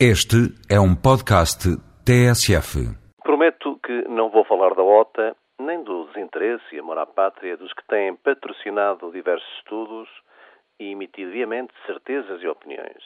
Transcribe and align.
Este 0.00 0.50
é 0.68 0.80
um 0.80 0.96
podcast 0.96 1.70
TSF. 2.04 2.82
Prometo 3.22 3.78
que 3.78 4.08
não 4.08 4.28
vou 4.28 4.44
falar 4.44 4.74
da 4.74 4.82
OTA, 4.82 5.36
nem 5.60 5.84
do 5.84 6.06
desinteresse 6.06 6.64
e 6.74 6.80
amor 6.80 6.98
à 6.98 7.06
pátria 7.06 7.56
dos 7.56 7.72
que 7.72 7.86
têm 7.86 8.16
patrocinado 8.16 9.12
diversos 9.12 9.48
estudos 9.58 10.08
e 10.80 10.90
emitido 10.90 11.30
viamente 11.30 11.72
certezas 11.86 12.42
e 12.42 12.48
opiniões. 12.48 13.04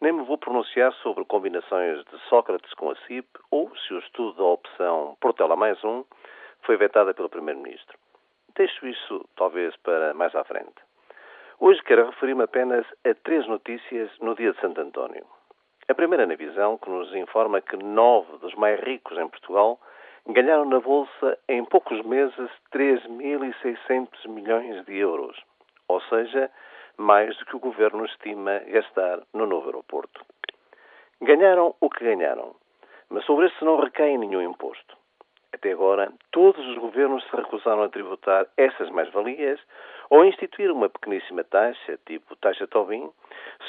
Nem 0.00 0.12
me 0.12 0.22
vou 0.22 0.38
pronunciar 0.38 0.92
sobre 1.02 1.24
combinações 1.24 2.04
de 2.04 2.16
Sócrates 2.28 2.72
com 2.74 2.92
a 2.92 2.96
CIP 3.04 3.26
ou 3.50 3.76
se 3.78 3.92
o 3.92 3.98
estudo 3.98 4.36
da 4.36 4.44
opção 4.44 5.16
Portela 5.20 5.56
mais 5.56 5.82
um 5.82 6.04
foi 6.62 6.76
vetada 6.76 7.12
pelo 7.12 7.30
Primeiro-Ministro. 7.30 7.98
Deixo 8.54 8.86
isso, 8.86 9.28
talvez, 9.34 9.74
para 9.78 10.14
mais 10.14 10.32
à 10.36 10.44
frente. 10.44 10.76
Hoje 11.58 11.82
quero 11.82 12.06
referir-me 12.06 12.44
apenas 12.44 12.86
a 13.04 13.12
três 13.24 13.44
notícias 13.48 14.08
no 14.20 14.36
dia 14.36 14.52
de 14.52 14.60
Santo 14.60 14.80
António. 14.80 15.26
A 15.88 15.94
primeira 15.94 16.26
na 16.26 16.36
visão, 16.36 16.78
que 16.78 16.88
nos 16.88 17.12
informa 17.14 17.60
que 17.60 17.76
nove 17.76 18.38
dos 18.38 18.54
mais 18.54 18.80
ricos 18.80 19.18
em 19.18 19.28
Portugal 19.28 19.80
ganharam 20.28 20.64
na 20.64 20.78
Bolsa 20.78 21.36
em 21.48 21.64
poucos 21.64 22.00
meses 22.02 22.50
3.600 22.72 24.28
milhões 24.28 24.84
de 24.84 24.96
euros, 24.96 25.36
ou 25.88 26.00
seja, 26.02 26.48
mais 26.96 27.36
do 27.36 27.46
que 27.46 27.56
o 27.56 27.60
governo 27.60 28.04
estima 28.04 28.60
gastar 28.60 29.22
no 29.34 29.44
novo 29.44 29.66
aeroporto. 29.66 30.24
Ganharam 31.20 31.74
o 31.80 31.90
que 31.90 32.04
ganharam, 32.04 32.54
mas 33.10 33.24
sobre 33.24 33.46
isso 33.46 33.64
não 33.64 33.80
recai 33.80 34.16
nenhum 34.16 34.40
imposto. 34.40 35.01
Até 35.62 35.74
agora, 35.74 36.12
todos 36.32 36.66
os 36.66 36.76
governos 36.76 37.22
se 37.22 37.36
recusaram 37.36 37.84
a 37.84 37.88
tributar 37.88 38.48
essas 38.56 38.90
mais-valias 38.90 39.60
ou 40.10 40.22
a 40.22 40.26
instituir 40.26 40.72
uma 40.72 40.88
pequeníssima 40.88 41.44
taxa, 41.44 42.00
tipo 42.04 42.34
taxa 42.34 42.66
Tobin, 42.66 43.08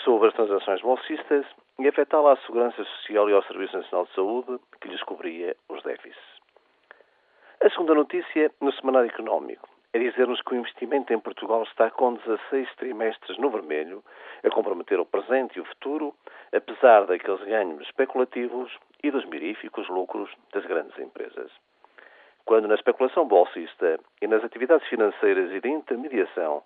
sobre 0.04 0.30
as 0.30 0.34
transações 0.34 0.82
bolsistas 0.82 1.46
e 1.78 1.88
afetá-la 1.88 2.34
à 2.34 2.38
Segurança 2.38 2.84
Social 2.84 3.30
e 3.30 3.34
ao 3.34 3.44
Serviço 3.44 3.78
Nacional 3.78 4.06
de 4.08 4.14
Saúde, 4.16 4.60
que 4.82 4.88
lhes 4.88 5.04
cobria 5.04 5.56
os 5.70 5.84
déficits. 5.84 6.18
A 7.64 7.70
segunda 7.70 7.94
notícia, 7.94 8.52
no 8.60 8.74
Semanário 8.74 9.12
Económico, 9.12 9.70
é 9.94 10.00
dizer-nos 10.00 10.42
que 10.42 10.56
o 10.56 10.58
investimento 10.58 11.14
em 11.14 11.20
Portugal 11.20 11.62
está 11.62 11.92
com 11.92 12.16
16 12.16 12.74
trimestres 12.78 13.38
no 13.38 13.52
vermelho, 13.52 14.04
a 14.44 14.50
comprometer 14.50 15.00
o 15.00 15.06
presente 15.06 15.60
e 15.60 15.62
o 15.62 15.66
futuro, 15.66 16.16
apesar 16.52 17.06
daqueles 17.06 17.44
ganhos 17.44 17.84
especulativos 17.84 18.76
e 19.04 19.12
dos 19.12 19.26
miríficos 19.26 19.88
lucros 19.90 20.32
das 20.52 20.66
grandes 20.66 20.98
empresas. 20.98 21.52
Quando 22.46 22.68
na 22.68 22.76
especulação 22.76 23.26
bolsista 23.26 24.00
e 24.22 24.28
nas 24.28 24.44
atividades 24.44 24.88
financeiras 24.88 25.52
e 25.52 25.62
de 25.62 25.70
intermediação 25.70 26.62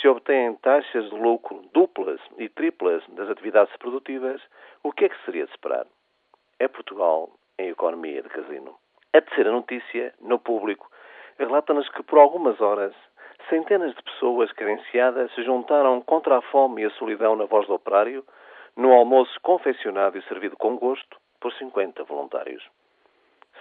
se 0.00 0.06
obtêm 0.06 0.54
taxas 0.56 1.08
de 1.08 1.16
lucro 1.16 1.62
duplas 1.72 2.20
e 2.38 2.48
triplas 2.48 3.02
das 3.08 3.30
atividades 3.30 3.74
produtivas, 3.78 4.42
o 4.82 4.92
que 4.92 5.06
é 5.06 5.08
que 5.08 5.24
seria 5.24 5.46
de 5.46 5.50
esperar? 5.50 5.86
É 6.58 6.68
Portugal 6.68 7.30
em 7.58 7.70
economia 7.70 8.22
de 8.22 8.28
casino. 8.28 8.76
A 9.14 9.20
terceira 9.20 9.50
notícia, 9.50 10.14
no 10.20 10.38
público, 10.38 10.90
relata-nos 11.38 11.88
que 11.90 12.02
por 12.02 12.18
algumas 12.18 12.60
horas 12.60 12.94
centenas 13.48 13.94
de 13.94 14.02
pessoas 14.02 14.52
carenciadas 14.52 15.32
se 15.34 15.42
juntaram 15.42 16.00
contra 16.02 16.38
a 16.38 16.42
fome 16.42 16.82
e 16.82 16.84
a 16.86 16.90
solidão 16.90 17.36
na 17.36 17.44
voz 17.44 17.66
do 17.66 17.74
operário, 17.74 18.24
num 18.76 18.92
almoço 18.92 19.38
confeccionado 19.42 20.18
e 20.18 20.22
servido 20.22 20.56
com 20.56 20.76
gosto 20.76 21.18
por 21.40 21.52
50 21.54 22.04
voluntários. 22.04 22.62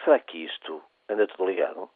Será 0.03 0.19
que 0.19 0.45
isto 0.45 0.81
anda 1.12 1.28
tudo 1.28 1.48
ligado? 1.50 1.90